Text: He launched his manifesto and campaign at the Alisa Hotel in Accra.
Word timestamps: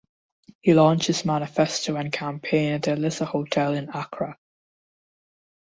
He 0.61 0.73
launched 0.73 1.05
his 1.05 1.25
manifesto 1.25 1.95
and 1.95 2.11
campaign 2.11 2.73
at 2.73 2.81
the 2.81 2.91
Alisa 2.95 3.23
Hotel 3.27 3.75
in 3.75 3.87
Accra. 3.89 4.35